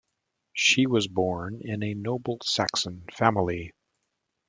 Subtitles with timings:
[0.53, 3.71] She was born in a noble Saxon family.